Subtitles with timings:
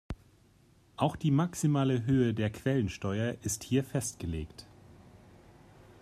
[0.97, 4.65] Auch die maximale Höhe der Quellensteuer ist hier festgelegt.